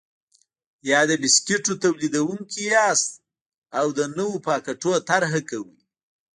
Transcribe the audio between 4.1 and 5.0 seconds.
نویو پاکټونو